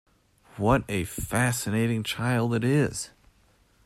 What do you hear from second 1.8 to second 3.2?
child it is!